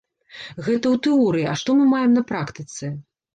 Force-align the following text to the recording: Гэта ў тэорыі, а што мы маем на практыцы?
Гэта 0.67 0.71
ў 0.93 0.95
тэорыі, 1.07 1.43
а 1.51 1.53
што 1.63 1.75
мы 1.83 1.85
маем 1.93 2.17
на 2.21 2.25
практыцы? 2.33 2.91